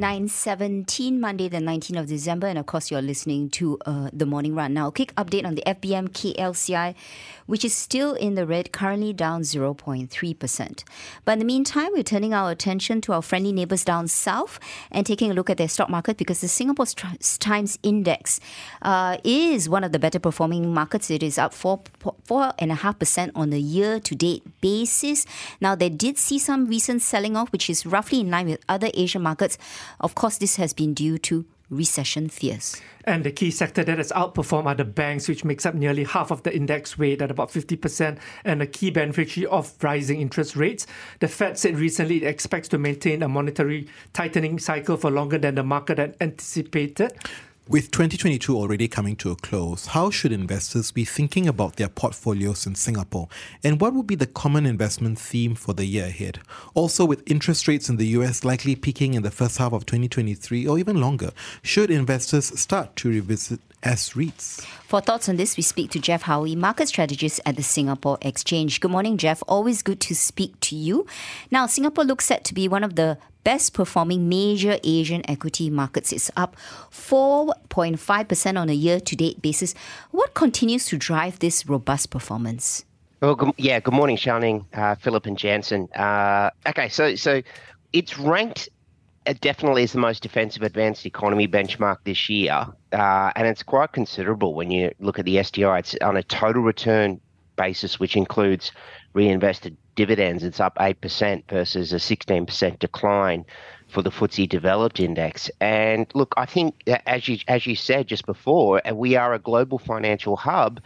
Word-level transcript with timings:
917 0.00 1.20
Monday 1.20 1.46
the 1.46 1.58
19th 1.58 2.00
of 2.00 2.06
December 2.06 2.46
and 2.46 2.58
of 2.58 2.64
course 2.64 2.90
you're 2.90 3.02
listening 3.02 3.50
to 3.50 3.76
uh, 3.84 4.08
the 4.14 4.24
morning 4.24 4.54
run. 4.54 4.72
Now 4.72 4.90
quick 4.90 5.14
update 5.16 5.44
on 5.44 5.56
the 5.56 5.62
FBM 5.66 6.08
KLCI 6.08 6.94
which 7.44 7.66
is 7.66 7.74
still 7.74 8.14
in 8.14 8.34
the 8.34 8.46
red 8.46 8.72
currently 8.72 9.12
down 9.12 9.42
0.3% 9.42 10.84
but 11.26 11.32
in 11.32 11.38
the 11.38 11.44
meantime 11.44 11.90
we're 11.92 12.02
turning 12.02 12.32
our 12.32 12.50
attention 12.50 13.02
to 13.02 13.12
our 13.12 13.20
friendly 13.20 13.52
neighbors 13.52 13.84
down 13.84 14.08
south 14.08 14.58
and 14.90 15.04
taking 15.04 15.30
a 15.30 15.34
look 15.34 15.50
at 15.50 15.58
their 15.58 15.68
stock 15.68 15.90
market 15.90 16.16
because 16.16 16.40
the 16.40 16.48
Singapore 16.48 16.86
Times 16.86 17.78
Index 17.82 18.40
uh, 18.80 19.18
is 19.22 19.68
one 19.68 19.84
of 19.84 19.92
the 19.92 19.98
better 19.98 20.18
performing 20.18 20.72
markets. 20.72 21.10
It 21.10 21.22
is 21.22 21.36
up 21.36 21.52
4 21.52 21.82
4.5% 22.26 23.32
on 23.34 23.50
the 23.50 23.60
year 23.60 24.00
to 24.00 24.14
date 24.14 24.42
basis. 24.62 25.26
Now 25.60 25.74
they 25.74 25.90
did 25.90 26.16
see 26.16 26.38
some 26.38 26.64
recent 26.64 27.02
selling 27.02 27.36
off 27.36 27.52
which 27.52 27.68
is 27.68 27.84
roughly 27.84 28.20
in 28.20 28.30
line 28.30 28.46
with 28.46 28.64
other 28.66 28.88
Asian 28.94 29.20
markets 29.20 29.58
of 29.98 30.14
course, 30.14 30.38
this 30.38 30.56
has 30.56 30.72
been 30.72 30.94
due 30.94 31.18
to 31.18 31.46
recession 31.70 32.28
fears. 32.28 32.80
And 33.04 33.24
the 33.24 33.30
key 33.30 33.50
sector 33.50 33.82
that 33.84 33.98
has 33.98 34.12
outperformed 34.12 34.66
are 34.66 34.74
the 34.74 34.84
banks, 34.84 35.28
which 35.28 35.44
makes 35.44 35.64
up 35.64 35.74
nearly 35.74 36.04
half 36.04 36.30
of 36.30 36.42
the 36.42 36.54
index 36.54 36.98
weight 36.98 37.22
at 37.22 37.30
about 37.30 37.50
50%, 37.50 38.18
and 38.44 38.60
a 38.60 38.66
key 38.66 38.90
beneficiary 38.90 39.46
of 39.46 39.72
rising 39.82 40.20
interest 40.20 40.56
rates. 40.56 40.86
The 41.20 41.28
Fed 41.28 41.58
said 41.58 41.78
recently 41.78 42.18
it 42.18 42.26
expects 42.26 42.68
to 42.68 42.78
maintain 42.78 43.22
a 43.22 43.28
monetary 43.28 43.88
tightening 44.12 44.58
cycle 44.58 44.96
for 44.96 45.10
longer 45.10 45.38
than 45.38 45.54
the 45.54 45.62
market 45.62 45.98
had 45.98 46.16
anticipated. 46.20 47.12
With 47.70 47.92
2022 47.92 48.56
already 48.56 48.88
coming 48.88 49.14
to 49.14 49.30
a 49.30 49.36
close, 49.36 49.86
how 49.86 50.10
should 50.10 50.32
investors 50.32 50.90
be 50.90 51.04
thinking 51.04 51.46
about 51.46 51.76
their 51.76 51.88
portfolios 51.88 52.66
in 52.66 52.74
Singapore? 52.74 53.28
And 53.62 53.80
what 53.80 53.94
would 53.94 54.08
be 54.08 54.16
the 54.16 54.26
common 54.26 54.66
investment 54.66 55.20
theme 55.20 55.54
for 55.54 55.72
the 55.72 55.84
year 55.84 56.06
ahead? 56.06 56.40
Also, 56.74 57.04
with 57.04 57.22
interest 57.30 57.68
rates 57.68 57.88
in 57.88 57.96
the 57.96 58.08
US 58.08 58.44
likely 58.44 58.74
peaking 58.74 59.14
in 59.14 59.22
the 59.22 59.30
first 59.30 59.58
half 59.58 59.72
of 59.72 59.86
2023 59.86 60.66
or 60.66 60.80
even 60.80 61.00
longer, 61.00 61.30
should 61.62 61.92
investors 61.92 62.46
start 62.58 62.96
to 62.96 63.08
revisit 63.08 63.60
S-REITs? 63.82 64.64
For 64.86 65.00
thoughts 65.00 65.28
on 65.28 65.36
this, 65.36 65.56
we 65.56 65.62
speak 65.62 65.90
to 65.92 65.98
Geoff 65.98 66.22
Howie, 66.22 66.56
market 66.56 66.88
strategist 66.88 67.40
at 67.46 67.56
the 67.56 67.62
Singapore 67.62 68.18
Exchange. 68.22 68.80
Good 68.80 68.90
morning, 68.90 69.16
Jeff. 69.16 69.42
Always 69.48 69.82
good 69.82 70.00
to 70.00 70.14
speak 70.14 70.58
to 70.60 70.76
you. 70.76 71.06
Now, 71.50 71.66
Singapore 71.66 72.04
looks 72.04 72.26
set 72.26 72.44
to 72.44 72.54
be 72.54 72.68
one 72.68 72.84
of 72.84 72.96
the 72.96 73.18
best 73.44 73.72
performing 73.72 74.28
major 74.28 74.78
Asian 74.84 75.28
equity 75.28 75.70
markets. 75.70 76.12
It's 76.12 76.30
up 76.36 76.56
4.5% 76.90 78.58
on 78.58 78.68
a 78.68 78.74
year 78.74 79.00
to 79.00 79.16
date 79.16 79.40
basis. 79.40 79.74
What 80.10 80.34
continues 80.34 80.86
to 80.86 80.98
drive 80.98 81.38
this 81.38 81.66
robust 81.66 82.10
performance? 82.10 82.84
Well, 83.20 83.34
good, 83.34 83.52
yeah, 83.58 83.80
good 83.80 83.94
morning, 83.94 84.16
Xiaoning, 84.16 84.64
uh, 84.72 84.94
Philip, 84.94 85.26
and 85.26 85.36
Jansen. 85.36 85.88
Uh, 85.92 86.50
okay, 86.66 86.88
so 86.88 87.14
so 87.16 87.42
it's 87.92 88.18
ranked 88.18 88.70
uh, 89.26 89.34
definitely 89.40 89.82
is 89.82 89.92
the 89.92 89.98
most 89.98 90.22
defensive 90.22 90.62
advanced 90.62 91.06
economy 91.06 91.46
benchmark 91.46 91.98
this 92.04 92.28
year, 92.28 92.66
uh, 92.92 93.32
and 93.36 93.46
it's 93.46 93.62
quite 93.62 93.92
considerable 93.92 94.54
when 94.54 94.70
you 94.70 94.92
look 94.98 95.18
at 95.18 95.24
the 95.24 95.42
STI. 95.42 95.78
It's 95.78 95.94
on 96.00 96.16
a 96.16 96.22
total 96.22 96.62
return 96.62 97.20
basis, 97.56 98.00
which 98.00 98.16
includes 98.16 98.72
reinvested 99.12 99.76
dividends, 99.94 100.44
it's 100.44 100.60
up 100.60 100.76
8% 100.76 101.42
versus 101.50 101.92
a 101.92 101.96
16% 101.96 102.78
decline 102.78 103.44
for 103.88 104.00
the 104.02 104.10
FTSE 104.10 104.48
Developed 104.48 104.98
Index. 104.98 105.50
And 105.60 106.10
look, 106.14 106.32
I 106.38 106.46
think 106.46 106.82
as 107.06 107.28
you 107.28 107.38
as 107.48 107.66
you 107.66 107.76
said 107.76 108.06
just 108.06 108.24
before, 108.24 108.80
uh, 108.86 108.94
we 108.94 109.16
are 109.16 109.34
a 109.34 109.38
global 109.38 109.78
financial 109.78 110.36
hub. 110.36 110.80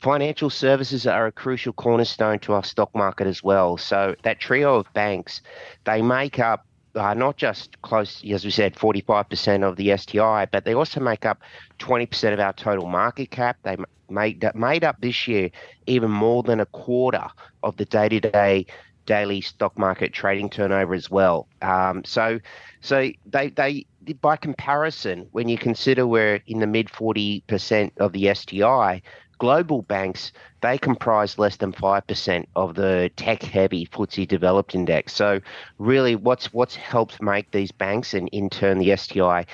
Financial 0.00 0.50
services 0.50 1.06
are 1.06 1.26
a 1.26 1.32
crucial 1.32 1.72
cornerstone 1.72 2.38
to 2.40 2.54
our 2.54 2.64
stock 2.64 2.92
market 2.94 3.26
as 3.28 3.42
well. 3.42 3.76
So 3.76 4.16
that 4.24 4.40
trio 4.40 4.76
of 4.76 4.92
banks, 4.94 5.42
they 5.84 6.02
make 6.02 6.38
up 6.38 6.66
uh, 6.96 7.14
not 7.14 7.36
just 7.36 7.80
close, 7.82 8.24
as 8.30 8.44
we 8.44 8.50
said, 8.50 8.74
45% 8.74 9.62
of 9.62 9.76
the 9.76 9.96
STI, 9.96 10.46
but 10.46 10.64
they 10.64 10.74
also 10.74 11.00
make 11.00 11.24
up 11.24 11.40
20% 11.78 12.32
of 12.32 12.40
our 12.40 12.52
total 12.52 12.86
market 12.86 13.30
cap. 13.30 13.58
They 13.62 13.76
made 14.08 14.44
made 14.54 14.84
up 14.84 15.00
this 15.00 15.26
year 15.26 15.50
even 15.86 16.10
more 16.10 16.42
than 16.42 16.60
a 16.60 16.66
quarter 16.66 17.26
of 17.62 17.76
the 17.76 17.84
day 17.84 18.08
to 18.08 18.20
day 18.20 18.66
daily 19.06 19.40
stock 19.40 19.78
market 19.78 20.12
trading 20.12 20.50
turnover 20.50 20.92
as 20.94 21.10
well. 21.10 21.46
Um, 21.62 22.04
so, 22.04 22.40
so 22.80 23.10
they 23.24 23.48
they 23.50 23.86
by 24.20 24.36
comparison, 24.36 25.28
when 25.32 25.48
you 25.48 25.58
consider 25.58 26.06
we're 26.06 26.40
in 26.46 26.60
the 26.60 26.66
mid 26.66 26.88
40% 26.88 27.92
of 27.98 28.12
the 28.12 28.32
STI, 28.34 29.02
global 29.38 29.82
banks 29.82 30.32
they 30.62 30.78
comprise 30.78 31.38
less 31.38 31.56
than 31.56 31.72
5% 31.72 32.46
of 32.56 32.74
the 32.74 33.10
tech 33.16 33.42
heavy 33.42 33.86
FTSE 33.86 34.26
developed 34.26 34.74
index. 34.74 35.12
So 35.12 35.40
really 35.78 36.16
what's 36.16 36.52
what's 36.52 36.74
helped 36.74 37.22
make 37.22 37.50
these 37.50 37.70
banks 37.70 38.14
and 38.14 38.28
in 38.30 38.50
turn 38.50 38.78
the 38.78 38.96
STI 38.96 39.46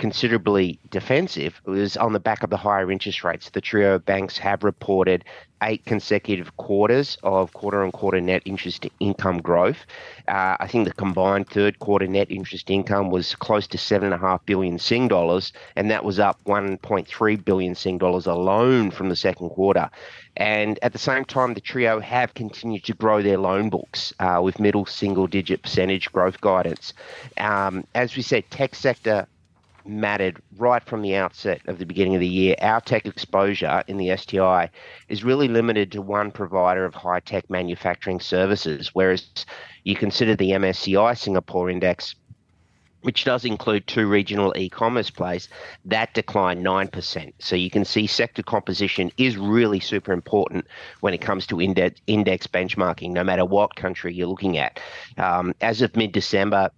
considerably 0.00 0.80
defensive 0.90 1.60
was 1.66 1.96
on 1.98 2.14
the 2.14 2.18
back 2.18 2.42
of 2.42 2.48
the 2.48 2.56
higher 2.56 2.90
interest 2.90 3.22
rates. 3.22 3.50
The 3.50 3.60
trio 3.60 3.96
of 3.96 4.06
banks 4.06 4.38
have 4.38 4.64
reported 4.64 5.24
eight 5.62 5.84
consecutive 5.84 6.56
quarters 6.56 7.18
of 7.22 7.52
quarter 7.52 7.84
on 7.84 7.92
quarter 7.92 8.18
net 8.18 8.42
interest 8.46 8.86
income 8.98 9.42
growth. 9.42 9.84
Uh, 10.26 10.56
I 10.58 10.66
think 10.66 10.88
the 10.88 10.94
combined 10.94 11.50
third 11.50 11.80
quarter 11.80 12.06
net 12.06 12.30
interest 12.30 12.70
income 12.70 13.10
was 13.10 13.34
close 13.34 13.66
to 13.68 13.78
seven 13.78 14.12
and 14.12 14.14
a 14.14 14.26
half 14.26 14.44
billion 14.46 14.78
Sing 14.78 15.06
dollars, 15.06 15.52
and 15.76 15.90
that 15.90 16.02
was 16.02 16.18
up 16.18 16.42
1.3 16.46 17.44
billion 17.44 17.74
Sing 17.74 17.98
dollars 17.98 18.26
alone 18.26 18.90
from 18.90 19.10
the 19.10 19.16
second 19.16 19.50
quarter. 19.50 19.90
And 20.38 20.78
at 20.80 20.92
the 20.92 20.98
same 20.98 21.26
time, 21.26 21.52
the 21.52 21.60
trio 21.60 22.00
have 22.00 22.32
continued 22.32 22.84
to 22.84 22.94
grow 22.94 23.20
their 23.20 23.36
loan 23.36 23.68
books 23.68 24.14
uh, 24.18 24.40
with 24.42 24.58
middle 24.58 24.86
single 24.86 25.26
digit 25.26 25.62
percentage 25.62 26.10
growth 26.10 26.40
guidance. 26.40 26.94
Um, 27.36 27.84
as 27.94 28.16
we 28.16 28.22
said, 28.22 28.50
tech 28.50 28.74
sector 28.74 29.26
mattered 29.84 30.40
right 30.56 30.84
from 30.84 31.02
the 31.02 31.14
outset 31.14 31.60
of 31.66 31.78
the 31.78 31.86
beginning 31.86 32.14
of 32.14 32.20
the 32.20 32.26
year. 32.26 32.54
Our 32.60 32.80
tech 32.80 33.06
exposure 33.06 33.82
in 33.86 33.96
the 33.96 34.16
STI 34.16 34.70
is 35.08 35.24
really 35.24 35.48
limited 35.48 35.92
to 35.92 36.02
one 36.02 36.30
provider 36.30 36.84
of 36.84 36.94
high 36.94 37.20
tech 37.20 37.48
manufacturing 37.50 38.20
services, 38.20 38.90
whereas 38.92 39.46
you 39.84 39.96
consider 39.96 40.36
the 40.36 40.50
MSCI 40.50 41.16
Singapore 41.16 41.70
Index. 41.70 42.14
Which 43.02 43.24
does 43.24 43.46
include 43.46 43.86
two 43.86 44.06
regional 44.06 44.52
e 44.58 44.68
commerce 44.68 45.08
plays, 45.08 45.48
that 45.86 46.12
declined 46.12 46.62
9%. 46.62 47.32
So 47.38 47.56
you 47.56 47.70
can 47.70 47.86
see 47.86 48.06
sector 48.06 48.42
composition 48.42 49.10
is 49.16 49.38
really 49.38 49.80
super 49.80 50.12
important 50.12 50.66
when 51.00 51.14
it 51.14 51.22
comes 51.22 51.46
to 51.46 51.62
index, 51.62 51.98
benchmarking, 52.06 53.12
no 53.12 53.24
matter 53.24 53.46
what 53.46 53.74
country 53.74 54.12
you're 54.12 54.26
looking 54.26 54.58
at. 54.58 54.80
Um, 55.16 55.54
as 55.62 55.80
of 55.80 55.96
mid 55.96 56.12
December, 56.12 56.68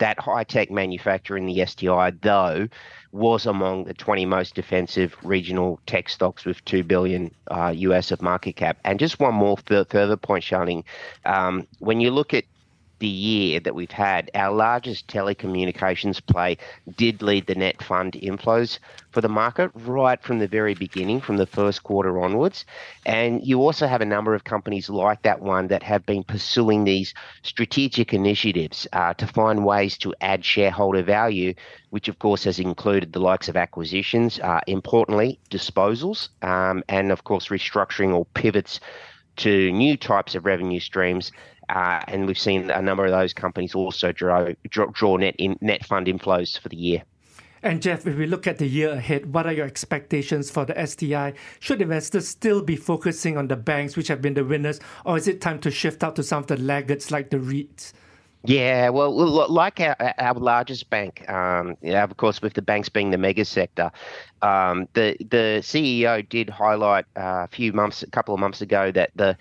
that 0.00 0.18
high 0.18 0.44
tech 0.44 0.70
manufacturer 0.70 1.38
in 1.38 1.46
the 1.46 1.64
STI, 1.64 2.10
though, 2.22 2.68
was 3.12 3.46
among 3.46 3.84
the 3.84 3.94
20 3.94 4.26
most 4.26 4.54
defensive 4.54 5.16
regional 5.22 5.80
tech 5.86 6.08
stocks 6.08 6.44
with 6.44 6.64
2 6.64 6.82
billion 6.82 7.32
uh, 7.50 7.72
US 7.76 8.10
of 8.10 8.20
market 8.20 8.56
cap. 8.56 8.78
And 8.84 8.98
just 8.98 9.20
one 9.20 9.34
more 9.34 9.56
further 9.66 10.16
point, 10.16 10.44
Shining. 10.44 10.84
Um, 11.24 11.66
when 11.78 12.00
you 12.00 12.10
look 12.10 12.34
at 12.34 12.44
the 13.00 13.08
year 13.08 13.60
that 13.60 13.74
we've 13.74 13.90
had, 13.90 14.30
our 14.34 14.54
largest 14.54 15.08
telecommunications 15.08 16.24
play 16.24 16.56
did 16.96 17.22
lead 17.22 17.46
the 17.46 17.54
net 17.54 17.82
fund 17.82 18.12
inflows 18.12 18.78
for 19.10 19.20
the 19.20 19.28
market 19.28 19.70
right 19.74 20.22
from 20.22 20.38
the 20.38 20.46
very 20.46 20.74
beginning, 20.74 21.20
from 21.20 21.36
the 21.36 21.46
first 21.46 21.82
quarter 21.82 22.20
onwards. 22.20 22.64
And 23.04 23.44
you 23.44 23.60
also 23.60 23.86
have 23.86 24.00
a 24.00 24.06
number 24.06 24.34
of 24.34 24.44
companies 24.44 24.88
like 24.88 25.22
that 25.22 25.40
one 25.40 25.68
that 25.68 25.82
have 25.82 26.06
been 26.06 26.22
pursuing 26.22 26.84
these 26.84 27.12
strategic 27.42 28.14
initiatives 28.14 28.86
uh, 28.92 29.14
to 29.14 29.26
find 29.26 29.64
ways 29.64 29.98
to 29.98 30.14
add 30.20 30.44
shareholder 30.44 31.02
value, 31.02 31.54
which 31.90 32.08
of 32.08 32.18
course 32.18 32.44
has 32.44 32.60
included 32.60 33.12
the 33.12 33.20
likes 33.20 33.48
of 33.48 33.56
acquisitions, 33.56 34.38
uh, 34.40 34.60
importantly, 34.66 35.40
disposals, 35.50 36.28
um, 36.42 36.84
and 36.88 37.10
of 37.10 37.24
course, 37.24 37.48
restructuring 37.48 38.14
or 38.14 38.26
pivots 38.34 38.80
to 39.36 39.72
new 39.72 39.96
types 39.96 40.34
of 40.34 40.44
revenue 40.44 40.80
streams 40.80 41.32
uh, 41.70 42.02
and 42.08 42.26
we've 42.26 42.38
seen 42.38 42.70
a 42.70 42.82
number 42.82 43.04
of 43.04 43.12
those 43.12 43.32
companies 43.32 43.74
also 43.74 44.12
draw, 44.12 44.48
draw, 44.68 44.86
draw 44.86 45.16
net 45.16 45.36
in, 45.38 45.56
net 45.60 45.86
fund 45.86 46.06
inflows 46.06 46.58
for 46.58 46.68
the 46.68 46.76
year. 46.76 47.02
And 47.62 47.82
Geoff, 47.82 48.06
if 48.06 48.16
we 48.16 48.26
look 48.26 48.46
at 48.46 48.58
the 48.58 48.66
year 48.66 48.90
ahead, 48.90 49.34
what 49.34 49.46
are 49.46 49.52
your 49.52 49.66
expectations 49.66 50.50
for 50.50 50.64
the 50.64 50.86
STI? 50.86 51.34
Should 51.60 51.82
investors 51.82 52.26
still 52.26 52.62
be 52.62 52.74
focusing 52.74 53.36
on 53.36 53.48
the 53.48 53.56
banks, 53.56 53.96
which 53.96 54.08
have 54.08 54.22
been 54.22 54.34
the 54.34 54.44
winners, 54.44 54.80
or 55.04 55.16
is 55.18 55.28
it 55.28 55.40
time 55.40 55.60
to 55.60 55.70
shift 55.70 56.02
out 56.02 56.16
to 56.16 56.22
some 56.22 56.42
of 56.42 56.46
the 56.48 56.56
laggards 56.56 57.10
like 57.10 57.30
the 57.30 57.36
REITs? 57.36 57.92
Yeah, 58.44 58.88
well, 58.88 59.12
like 59.50 59.80
our, 59.80 59.94
our 60.16 60.32
largest 60.32 60.88
bank, 60.88 61.28
um, 61.28 61.76
yeah, 61.82 62.02
of 62.02 62.16
course, 62.16 62.40
with 62.40 62.54
the 62.54 62.62
banks 62.62 62.88
being 62.88 63.10
the 63.10 63.18
mega 63.18 63.44
sector, 63.44 63.92
um, 64.40 64.88
the 64.94 65.14
the 65.18 65.60
CEO 65.60 66.26
did 66.26 66.48
highlight 66.48 67.04
uh, 67.16 67.44
a 67.44 67.48
few 67.48 67.74
months, 67.74 68.02
a 68.02 68.06
couple 68.06 68.32
of 68.32 68.40
months 68.40 68.62
ago, 68.62 68.90
that 68.92 69.10
the 69.14 69.36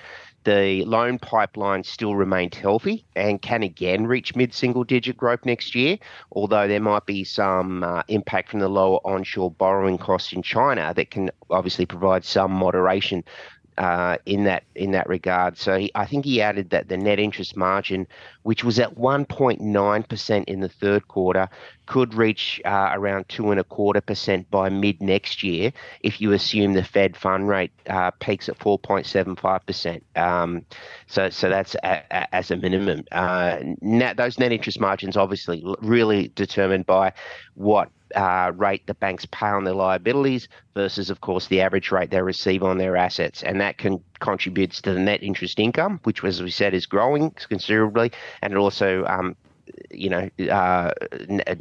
the 0.50 0.84
loan 0.86 1.20
pipeline 1.20 1.84
still 1.84 2.16
remains 2.16 2.58
healthy 2.58 3.06
and 3.16 3.40
can 3.40 3.62
again 3.62 4.08
reach 4.08 4.36
mid 4.36 4.52
single 4.52 4.84
digit 4.84 5.16
growth 5.16 5.46
next 5.46 5.76
year, 5.76 6.00
although 6.32 6.68
there 6.68 6.80
might 6.80 7.06
be 7.06 7.24
some 7.24 7.84
uh, 7.84 8.02
impact 8.08 8.50
from 8.50 8.60
the 8.60 8.68
lower 8.68 8.98
onshore 9.06 9.52
borrowing 9.52 10.00
costs 10.00 10.34
in 10.34 10.42
China 10.42 10.92
that 10.96 11.12
can 11.12 11.30
obviously 11.52 11.86
provide 11.86 12.26
some 12.26 12.52
moderation 12.52 13.24
uh, 13.80 14.18
in 14.26 14.44
that 14.44 14.64
in 14.76 14.92
that 14.92 15.08
regard. 15.08 15.58
So 15.58 15.78
he, 15.78 15.92
I 15.96 16.06
think 16.06 16.26
he 16.26 16.42
added 16.42 16.70
that 16.72 16.90
the 16.90 16.98
net 16.98 17.18
interest 17.18 17.56
margin, 17.56 18.08
which 18.44 18.64
was 18.64 18.78
at 18.78 18.96
1.9 18.96 20.10
percent 20.10 20.50
in 20.50 20.60
the 20.60 20.68
third 20.68 21.08
quarter, 21.08 21.48
could 21.86 22.14
reach 22.14 22.62
uh, 22.66 22.90
around 22.92 23.30
two 23.30 23.52
and 23.52 23.60
a 23.60 23.64
quarter 23.64 24.02
percent 24.02 24.52
by 24.52 24.68
mid 24.68 25.02
next 25.02 25.44
year 25.44 25.72
if 26.02 26.20
you 26.20 26.34
assume 26.34 26.74
the 26.74 26.84
Fed 26.84 27.16
fund 27.16 27.48
rate 27.48 27.72
uh, 27.90 28.12
peaks 28.20 28.50
at 28.50 28.60
4.75 28.60 29.66
percent. 29.66 30.04
Um, 30.18 30.66
so 31.08 31.30
so 31.30 31.48
that's 31.48 31.76
a, 31.76 32.04
a, 32.12 32.36
as 32.36 32.52
a 32.52 32.58
minimum. 32.58 33.06
Uh, 33.14 33.60
net, 33.82 34.18
those 34.18 34.38
net 34.38 34.52
interest 34.52 34.82
margins 34.82 35.16
obviously 35.16 35.64
really 35.80 36.28
determined 36.36 36.86
by 36.86 37.14
what 37.56 37.90
uh, 38.16 38.52
rate 38.56 38.86
the 38.88 38.94
banks 38.94 39.26
pay 39.32 39.48
on 39.48 39.64
their 39.64 39.74
liabilities 39.74 40.48
versus, 40.74 41.10
of 41.10 41.22
course, 41.22 41.48
the 41.48 41.62
average 41.62 41.92
rate 41.92 42.12
they 42.12 42.22
receive 42.22 42.64
on 42.64 42.78
their 42.78 42.96
assets. 42.96 43.44
And 43.44 43.60
that 43.62 43.78
can 43.78 44.04
contributes 44.20 44.82
to 44.82 44.94
the 44.94 45.00
net 45.00 45.24
interest 45.24 45.60
income, 45.60 46.00
which, 46.04 46.24
as 46.24 46.42
we 46.42 46.50
said, 46.50 46.74
is 46.74 46.86
growing 46.86 47.32
considerably. 47.32 48.12
And 48.42 48.54
it 48.54 48.58
also 48.58 49.06
um, 49.06 49.36
you 49.92 50.10
know, 50.10 50.30
uh, 50.52 50.92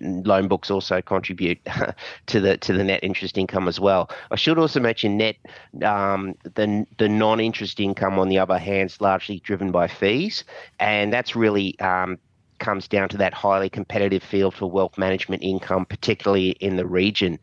loan 0.01 0.49
books 0.49 0.71
also 0.71 1.01
contribute 1.01 1.59
to 2.27 2.41
the 2.41 2.57
to 2.59 2.73
the 2.73 2.85
net 2.85 3.01
interest 3.03 3.39
income 3.39 3.69
as 3.69 3.81
well. 3.81 4.11
I 4.31 4.37
should 4.37 4.59
also 4.59 4.81
mention 4.81 5.17
net 5.17 5.37
um, 5.83 6.35
the 6.43 6.87
the 6.99 7.09
non 7.09 7.41
interest 7.41 7.81
income 7.81 8.19
on 8.19 8.29
the 8.29 8.39
other 8.39 8.59
hand 8.59 8.91
is 8.91 9.01
largely 9.01 9.41
driven 9.41 9.71
by 9.71 9.89
fees, 9.89 10.45
and 10.79 11.13
that's 11.13 11.37
really 11.37 11.79
um, 11.81 12.19
comes 12.59 12.89
down 12.89 13.09
to 13.11 13.17
that 13.19 13.35
highly 13.35 13.69
competitive 13.69 14.23
field 14.23 14.55
for 14.55 14.71
wealth 14.71 14.99
management 14.99 15.43
income, 15.43 15.87
particularly 15.87 16.51
in 16.51 16.77
the 16.77 16.87
region. 16.87 17.39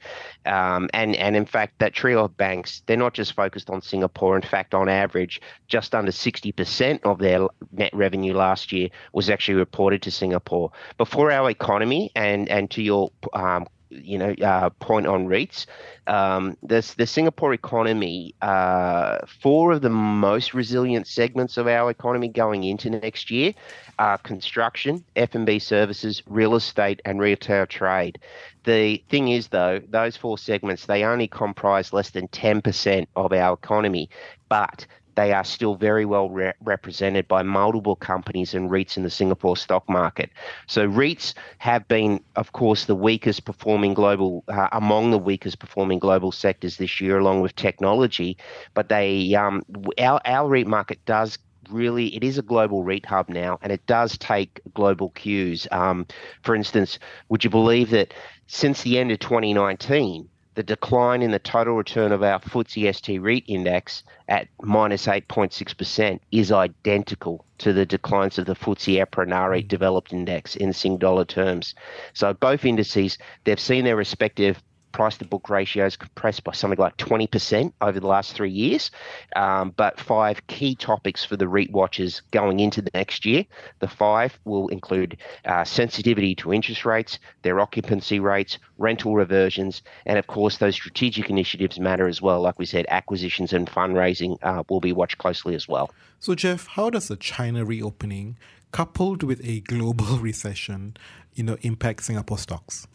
Um, 0.45 0.89
and, 0.93 1.15
and 1.15 1.35
in 1.35 1.45
fact, 1.45 1.79
that 1.79 1.93
trio 1.93 2.25
of 2.25 2.37
banks, 2.37 2.83
they're 2.85 2.97
not 2.97 3.13
just 3.13 3.33
focused 3.33 3.69
on 3.69 3.81
Singapore. 3.81 4.35
In 4.35 4.41
fact, 4.41 4.73
on 4.73 4.89
average, 4.89 5.41
just 5.67 5.95
under 5.95 6.11
60% 6.11 6.99
of 7.03 7.19
their 7.19 7.47
net 7.71 7.93
revenue 7.93 8.33
last 8.33 8.71
year 8.71 8.89
was 9.13 9.29
actually 9.29 9.55
reported 9.55 10.01
to 10.03 10.11
Singapore. 10.11 10.71
But 10.97 11.07
for 11.07 11.31
our 11.31 11.49
economy, 11.49 12.11
and, 12.15 12.47
and 12.49 12.69
to 12.71 12.81
your 12.81 13.11
um, 13.33 13.67
you 14.03 14.17
know 14.17 14.33
uh, 14.43 14.69
point 14.69 15.07
on 15.07 15.27
REITs. 15.27 15.65
Um, 16.07 16.57
the 16.61 16.93
the 16.97 17.07
Singapore 17.07 17.53
economy, 17.53 18.35
uh, 18.41 19.19
four 19.41 19.73
of 19.73 19.81
the 19.81 19.89
most 19.89 20.53
resilient 20.53 21.07
segments 21.07 21.57
of 21.57 21.67
our 21.67 21.89
economy 21.89 22.27
going 22.27 22.63
into 22.63 22.89
next 22.89 23.31
year 23.31 23.53
are 23.97 24.17
construction, 24.17 25.03
F&B 25.15 25.59
services, 25.59 26.21
real 26.27 26.55
estate, 26.55 27.01
and 27.05 27.19
retail 27.19 27.65
trade. 27.65 28.19
The 28.65 29.03
thing 29.09 29.29
is, 29.29 29.47
though, 29.47 29.79
those 29.89 30.17
four 30.17 30.37
segments 30.37 30.85
they 30.85 31.03
only 31.03 31.27
comprise 31.27 31.93
less 31.93 32.09
than 32.09 32.27
ten 32.27 32.61
percent 32.61 33.09
of 33.15 33.31
our 33.33 33.53
economy, 33.53 34.09
but 34.49 34.85
they 35.15 35.33
are 35.33 35.43
still 35.43 35.75
very 35.75 36.05
well 36.05 36.29
re- 36.29 36.53
represented 36.61 37.27
by 37.27 37.41
multiple 37.41 37.95
companies 37.95 38.53
and 38.53 38.69
REITs 38.69 38.97
in 38.97 39.03
the 39.03 39.09
Singapore 39.09 39.57
stock 39.57 39.87
market. 39.89 40.29
So 40.67 40.87
REITs 40.87 41.33
have 41.57 41.87
been, 41.87 42.19
of 42.35 42.51
course, 42.51 42.85
the 42.85 42.95
weakest 42.95 43.45
performing 43.45 43.93
global 43.93 44.43
uh, 44.47 44.67
among 44.71 45.11
the 45.11 45.17
weakest 45.17 45.59
performing 45.59 45.99
global 45.99 46.31
sectors 46.31 46.77
this 46.77 47.01
year, 47.01 47.17
along 47.17 47.41
with 47.41 47.55
technology. 47.55 48.37
But 48.73 48.89
they, 48.89 49.33
um, 49.35 49.63
our 49.97 50.21
our 50.25 50.47
REIT 50.47 50.67
market 50.67 51.03
does 51.05 51.37
really 51.69 52.15
it 52.15 52.23
is 52.23 52.37
a 52.37 52.41
global 52.41 52.83
REIT 52.83 53.05
hub 53.05 53.29
now, 53.29 53.57
and 53.61 53.71
it 53.71 53.85
does 53.87 54.17
take 54.17 54.61
global 54.73 55.09
cues. 55.11 55.67
Um, 55.71 56.05
for 56.43 56.55
instance, 56.55 56.99
would 57.29 57.43
you 57.43 57.49
believe 57.49 57.89
that 57.91 58.13
since 58.47 58.83
the 58.83 58.99
end 58.99 59.11
of 59.11 59.19
2019? 59.19 60.29
The 60.55 60.63
decline 60.63 61.21
in 61.21 61.31
the 61.31 61.39
total 61.39 61.75
return 61.75 62.11
of 62.11 62.23
our 62.23 62.39
FTSE 62.39 62.95
ST 62.95 63.21
REIT 63.21 63.43
index 63.47 64.03
at 64.29 64.47
minus 64.61 65.05
8.6% 65.05 66.19
is 66.31 66.51
identical 66.51 67.45
to 67.57 67.73
the 67.73 67.85
declines 67.85 68.37
of 68.37 68.45
the 68.45 68.55
FTSE 68.55 69.05
EPRA 69.05 69.27
NAREIT 69.27 69.65
mm. 69.65 69.67
developed 69.67 70.13
index 70.13 70.55
in 70.55 70.73
Sing 70.73 70.97
dollar 70.97 71.25
terms. 71.25 71.75
So 72.13 72.33
both 72.33 72.65
indices, 72.65 73.17
they've 73.43 73.59
seen 73.59 73.83
their 73.83 73.97
respective 73.97 74.61
price 74.95 75.17
to 75.17 75.25
book 75.25 75.49
ratios 75.49 75.97
compressed 75.97 76.45
by 76.45 76.53
something 76.53 76.79
like 76.79 76.95
20% 76.95 77.73
over 77.81 77.99
the 77.99 78.07
last 78.07 78.31
three 78.33 78.49
years. 78.49 78.91
Um, 79.35 79.73
but 79.75 79.99
five 79.99 80.47
key 80.47 80.73
topics 80.73 81.25
for 81.25 81.35
the 81.35 81.49
REIT 81.49 81.69
watchers 81.71 82.21
going 82.31 82.61
into 82.61 82.81
the 82.81 82.91
next 82.93 83.25
year. 83.25 83.45
The 83.79 83.89
five 83.89 84.39
will 84.45 84.69
include 84.69 85.17
uh, 85.43 85.65
sensitivity 85.65 86.33
to 86.35 86.53
interest 86.53 86.85
rates, 86.85 87.19
their 87.41 87.59
occupancy 87.59 88.21
rates, 88.21 88.57
rental 88.77 89.15
reversions, 89.15 89.81
and 90.05 90.17
of 90.17 90.27
course, 90.27 90.59
those 90.59 90.75
strategic 90.75 91.29
initiatives 91.29 91.77
matter 91.77 92.07
as 92.07 92.21
well. 92.21 92.39
Like 92.39 92.57
we 92.57 92.65
said, 92.65 92.85
acquisitions 92.87 93.51
and 93.51 93.67
fundraising 93.67 94.37
uh, 94.43 94.63
will 94.69 94.79
be 94.79 94.93
watched 94.93 95.17
closely 95.17 95.55
as 95.55 95.67
well. 95.67 95.91
So, 96.21 96.35
Geoff, 96.35 96.67
how 96.67 96.89
does 96.89 97.09
the 97.09 97.17
China 97.17 97.65
reopening, 97.65 98.37
coupled 98.71 99.23
with 99.23 99.41
a 99.43 99.59
global 99.59 100.17
recession, 100.29 100.95
you 101.33 101.43
know, 101.43 101.57
impact 101.63 102.03
Singapore 102.05 102.37
stocks? 102.37 102.87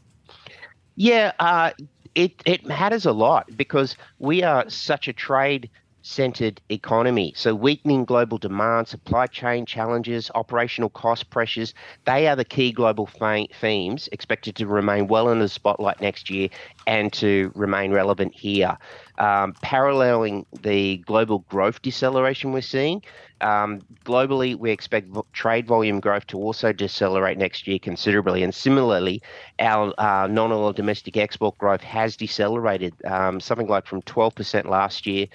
Yeah, 1.01 1.33
uh, 1.39 1.71
it 2.15 2.43
it 2.45 2.67
matters 2.67 3.07
a 3.07 3.13
lot 3.13 3.57
because 3.57 3.97
we 4.19 4.43
are 4.43 4.69
such 4.69 5.09
a 5.09 5.15
trade 5.15 5.71
centered 6.03 6.61
economy. 6.69 7.33
So, 7.37 7.55
weakening 7.55 8.05
global 8.05 8.39
demand, 8.39 8.89
supply 8.89 9.27
chain 9.27 9.67
challenges, 9.67 10.31
operational 10.35 10.91
cost 10.91 11.31
pressures, 11.31 11.75
they 12.05 12.29
are 12.29 12.37
the 12.37 12.45
key 12.45 12.73
global 12.73 13.07
themes 13.07 14.09
expected 14.13 14.57
to 14.57 14.67
remain 14.67 15.07
well 15.07 15.31
in 15.31 15.39
the 15.39 15.49
spotlight 15.49 16.01
next 16.01 16.31
year 16.31 16.49
and 16.87 17.13
to 17.15 17.53
remain 17.55 17.93
relevant 17.93 18.35
here. 18.35 18.77
Um, 19.19 19.53
paralleling 19.63 20.47
the 20.63 20.99
global 20.99 21.41
growth 21.51 21.83
deceleration 21.83 22.53
we're 22.53 22.63
seeing, 22.63 23.03
um, 23.41 23.81
globally, 24.05 24.57
we 24.57 24.71
expect 24.71 25.09
trade 25.33 25.67
volume 25.67 26.01
growth 26.01 26.27
to 26.29 26.39
also 26.39 26.73
decelerate 26.73 27.39
next 27.39 27.67
year 27.67 27.79
considerably. 27.79 28.43
And 28.43 28.55
similarly, 28.55 29.23
our 29.59 29.95
uh, 29.99 30.27
non 30.27 30.53
oil 30.53 30.73
domestic 30.73 31.17
export 31.17 31.57
growth 31.59 31.83
has 31.83 32.17
decelerated, 32.17 32.95
um, 33.05 33.41
something 33.41 33.67
like 33.67 33.87
from 33.87 34.03
12% 34.03 34.67
last 34.67 35.07
year 35.07 35.27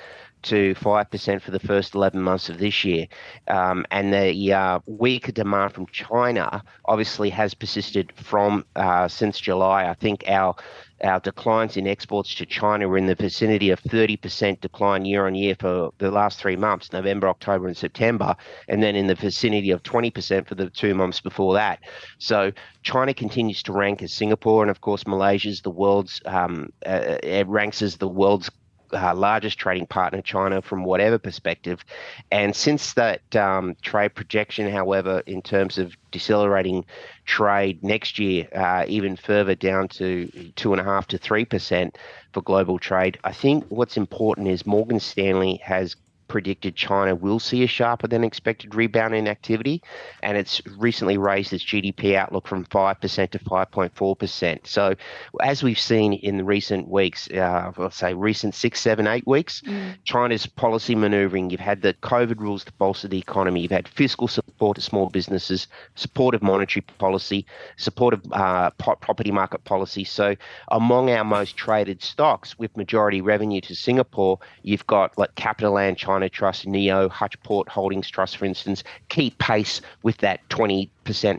to 0.45 0.75
5% 0.75 1.41
for 1.41 1.51
the 1.51 1.59
first 1.59 1.95
11 1.95 2.21
months 2.21 2.49
of 2.49 2.57
this 2.57 2.83
year. 2.83 3.07
Um, 3.47 3.85
and 3.91 4.13
the 4.13 4.53
uh, 4.53 4.79
weaker 4.85 5.31
demand 5.31 5.73
from 5.73 5.87
China 5.87 6.63
obviously 6.85 7.29
has 7.31 7.53
persisted 7.53 8.13
from 8.15 8.65
uh, 8.75 9.07
since 9.07 9.39
July. 9.39 9.89
I 9.89 9.93
think 9.93 10.23
our 10.27 10.55
our 11.03 11.19
declines 11.19 11.75
in 11.75 11.87
exports 11.87 12.33
to 12.35 12.45
China 12.45 12.87
were 12.87 12.97
in 12.97 13.05
the 13.05 13.15
vicinity 13.15 13.69
of 13.69 13.83
30% 13.83 14.61
decline 14.61 15.03
year 15.03 15.27
on 15.27 15.35
year 15.35 15.55
for 15.59 15.91
the 15.97 16.09
last 16.09 16.39
three 16.39 16.55
months, 16.55 16.93
November, 16.93 17.27
October, 17.27 17.67
and 17.67 17.75
September, 17.75 18.35
and 18.69 18.81
then 18.81 18.95
in 18.95 19.07
the 19.07 19.15
vicinity 19.15 19.71
of 19.71 19.83
20% 19.83 20.47
for 20.47 20.55
the 20.55 20.69
two 20.69 20.95
months 20.95 21.19
before 21.19 21.53
that. 21.53 21.79
So 22.17 22.51
China 22.83 23.13
continues 23.13 23.61
to 23.63 23.73
rank 23.73 24.01
as 24.03 24.13
Singapore, 24.13 24.63
and 24.63 24.71
of 24.71 24.79
course, 24.79 25.05
Malaysia 25.05 25.49
is 25.49 25.61
the 25.61 25.69
world's, 25.69 26.21
um, 26.25 26.69
uh, 26.85 27.17
it 27.21 27.47
ranks 27.47 27.81
as 27.81 27.97
the 27.97 28.07
world's 28.07 28.49
uh, 28.95 29.13
largest 29.15 29.57
trading 29.57 29.85
partner, 29.85 30.21
China, 30.21 30.61
from 30.61 30.83
whatever 30.83 31.17
perspective. 31.17 31.83
And 32.31 32.55
since 32.55 32.93
that 32.93 33.35
um, 33.35 33.75
trade 33.81 34.15
projection, 34.15 34.69
however, 34.69 35.21
in 35.25 35.41
terms 35.41 35.77
of 35.77 35.95
decelerating 36.11 36.85
trade 37.25 37.83
next 37.83 38.19
year, 38.19 38.47
uh, 38.55 38.85
even 38.87 39.15
further 39.15 39.55
down 39.55 39.87
to 39.89 40.27
two 40.55 40.71
and 40.71 40.81
a 40.81 40.83
half 40.83 41.07
to 41.07 41.17
three 41.17 41.45
percent 41.45 41.97
for 42.33 42.41
global 42.41 42.79
trade, 42.79 43.17
I 43.23 43.33
think 43.33 43.65
what's 43.69 43.97
important 43.97 44.47
is 44.47 44.65
Morgan 44.65 44.99
Stanley 44.99 45.57
has 45.63 45.95
predicted 46.35 46.75
China 46.75 47.15
will 47.15 47.39
see 47.39 47.63
a 47.63 47.67
sharper 47.67 48.07
than 48.07 48.21
expected 48.21 48.75
rebound 48.75 49.15
in 49.15 49.25
activity, 49.25 49.81
and 50.21 50.37
it's 50.37 50.61
recently 50.77 51.17
raised 51.17 51.53
its 51.53 51.63
GDP 51.63 52.15
outlook 52.15 52.45
from 52.45 52.65
5% 52.65 53.29
to 53.29 53.39
5.4%. 53.39 54.67
So, 54.67 54.95
as 55.41 55.63
we've 55.63 55.79
seen 55.79 56.11
in 56.11 56.35
the 56.35 56.43
recent 56.43 56.89
weeks, 56.89 57.31
uh, 57.31 57.71
let's 57.77 57.95
say 57.95 58.13
recent 58.13 58.53
six, 58.53 58.81
seven, 58.81 59.07
eight 59.07 59.25
weeks, 59.25 59.61
mm. 59.61 59.95
China's 60.03 60.45
policy 60.45 60.93
maneuvering, 60.93 61.51
you've 61.51 61.61
had 61.61 61.81
the 61.81 61.93
COVID 61.93 62.37
rules 62.41 62.65
to 62.65 62.73
bolster 62.73 63.07
the 63.07 63.17
economy, 63.17 63.61
you've 63.61 63.71
had 63.71 63.87
fiscal 63.87 64.27
support 64.27 64.75
to 64.75 64.81
small 64.81 65.09
businesses, 65.09 65.69
supportive 65.95 66.43
monetary 66.43 66.83
policy, 66.97 67.45
supportive 67.77 68.19
uh, 68.33 68.71
property 68.71 69.31
market 69.31 69.63
policy. 69.63 70.03
So, 70.03 70.35
among 70.67 71.11
our 71.11 71.23
most 71.23 71.55
traded 71.55 72.03
stocks 72.03 72.59
with 72.59 72.75
majority 72.75 73.21
revenue 73.21 73.61
to 73.61 73.73
Singapore, 73.73 74.39
you've 74.63 74.85
got 74.85 75.17
like 75.17 75.33
CapitaLand 75.35 75.95
China 75.95 76.24
China 76.25 76.29
Trust, 76.29 76.65
NIO, 76.65 77.09
Hutchport 77.09 77.67
Holdings 77.69 78.09
Trust, 78.09 78.37
for 78.37 78.45
instance, 78.45 78.83
keep 79.09 79.37
pace 79.37 79.81
with 80.03 80.17
that 80.17 80.47
20% 80.49 80.89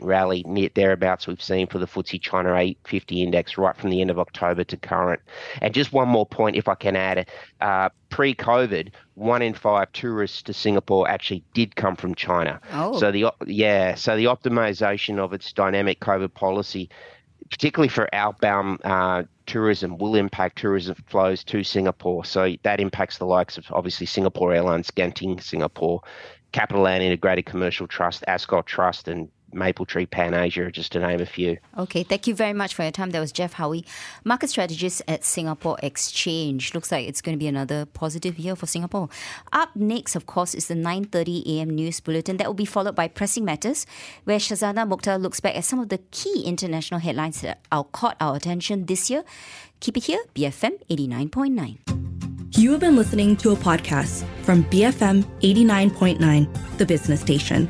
rally 0.01 0.43
near 0.47 0.69
thereabouts 0.73 1.27
we've 1.27 1.41
seen 1.41 1.67
for 1.67 1.79
the 1.79 1.85
FTSE 1.85 2.21
China 2.21 2.55
850 2.55 3.23
index 3.23 3.57
right 3.57 3.75
from 3.75 3.89
the 3.89 4.01
end 4.01 4.09
of 4.09 4.19
October 4.19 4.63
to 4.63 4.77
current. 4.77 5.21
And 5.61 5.73
just 5.73 5.91
one 5.91 6.07
more 6.07 6.25
point, 6.25 6.55
if 6.55 6.67
I 6.67 6.75
can 6.75 6.95
add, 6.95 7.29
uh, 7.59 7.89
pre-COVID, 8.09 8.91
one 9.15 9.41
in 9.41 9.53
five 9.53 9.91
tourists 9.91 10.41
to 10.43 10.53
Singapore 10.53 11.09
actually 11.09 11.43
did 11.53 11.75
come 11.75 11.95
from 11.95 12.15
China. 12.15 12.61
Oh. 12.71 12.97
So 12.97 13.11
the 13.11 13.31
yeah, 13.45 13.95
so 13.95 14.15
the 14.15 14.25
optimization 14.25 15.17
of 15.17 15.33
its 15.33 15.51
dynamic 15.51 15.99
COVID 15.99 16.33
policy 16.33 16.89
particularly 17.49 17.87
for 17.87 18.13
outbound 18.13 18.79
uh, 18.83 19.23
tourism 19.47 19.97
will 19.97 20.15
impact 20.15 20.59
tourism 20.59 20.95
flows 21.07 21.43
to 21.45 21.63
Singapore. 21.63 22.23
So 22.23 22.55
that 22.63 22.79
impacts 22.79 23.17
the 23.17 23.25
likes 23.25 23.57
of 23.57 23.65
obviously 23.71 24.05
Singapore 24.05 24.53
Airlines, 24.53 24.91
Genting 24.91 25.41
Singapore, 25.41 26.01
CapitaLand 26.53 27.01
Integrated 27.01 27.45
Commercial 27.45 27.87
Trust, 27.87 28.23
Ascott 28.27 28.65
Trust, 28.65 29.07
and 29.07 29.29
Mapletree 29.53 30.09
Pan 30.09 30.33
Asia, 30.33 30.69
just 30.71 30.91
to 30.91 30.99
name 30.99 31.21
a 31.21 31.25
few. 31.25 31.57
Okay, 31.77 32.03
thank 32.03 32.27
you 32.27 32.35
very 32.35 32.53
much 32.53 32.73
for 32.75 32.83
your 32.83 32.91
time. 32.91 33.11
That 33.11 33.19
was 33.19 33.31
Geoff 33.31 33.53
Howie, 33.53 33.85
market 34.23 34.49
strategist 34.49 35.01
at 35.07 35.23
Singapore 35.23 35.77
Exchange. 35.81 36.73
Looks 36.73 36.91
like 36.91 37.07
it's 37.07 37.21
going 37.21 37.35
to 37.35 37.39
be 37.39 37.47
another 37.47 37.85
positive 37.85 38.37
year 38.37 38.55
for 38.55 38.67
Singapore. 38.67 39.09
Up 39.53 39.75
next, 39.75 40.15
of 40.15 40.25
course, 40.25 40.53
is 40.53 40.67
the 40.67 40.75
9:30 40.75 41.45
a.m. 41.45 41.69
news 41.69 41.99
bulletin. 41.99 42.37
That 42.37 42.47
will 42.47 42.53
be 42.53 42.65
followed 42.65 42.95
by 42.95 43.07
Pressing 43.07 43.45
Matters, 43.45 43.85
where 44.25 44.37
Shazana 44.37 44.87
Mokhtar 44.87 45.19
looks 45.19 45.39
back 45.39 45.55
at 45.55 45.63
some 45.65 45.79
of 45.79 45.89
the 45.89 45.99
key 46.11 46.43
international 46.45 46.99
headlines 46.99 47.41
that 47.41 47.61
caught 47.91 48.17
our 48.19 48.35
attention 48.35 48.85
this 48.85 49.09
year. 49.09 49.23
Keep 49.79 49.97
it 49.97 50.03
here, 50.05 50.19
BFM 50.35 50.83
89.9. 50.89 52.57
You 52.57 52.71
have 52.71 52.79
been 52.79 52.95
listening 52.95 53.37
to 53.37 53.51
a 53.51 53.55
podcast 53.55 54.25
from 54.41 54.63
BFM 54.65 55.23
89.9, 55.41 56.77
the 56.77 56.85
business 56.85 57.21
station. 57.21 57.69